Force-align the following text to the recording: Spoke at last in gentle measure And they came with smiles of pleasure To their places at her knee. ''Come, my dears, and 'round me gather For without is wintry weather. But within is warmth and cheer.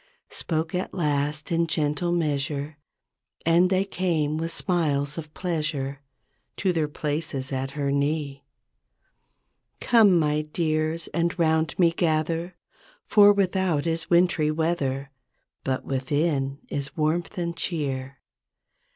Spoke 0.31 0.73
at 0.73 0.95
last 0.95 1.51
in 1.51 1.67
gentle 1.67 2.11
measure 2.11 2.79
And 3.45 3.69
they 3.69 3.85
came 3.85 4.35
with 4.35 4.51
smiles 4.51 5.15
of 5.15 5.31
pleasure 5.35 6.01
To 6.57 6.73
their 6.73 6.87
places 6.87 7.51
at 7.51 7.77
her 7.77 7.91
knee. 7.91 8.43
''Come, 9.79 10.17
my 10.17 10.41
dears, 10.41 11.05
and 11.09 11.37
'round 11.37 11.77
me 11.77 11.91
gather 11.91 12.55
For 13.05 13.31
without 13.31 13.85
is 13.85 14.09
wintry 14.09 14.49
weather. 14.49 15.11
But 15.63 15.85
within 15.85 16.57
is 16.67 16.97
warmth 16.97 17.37
and 17.37 17.55
cheer. 17.55 18.21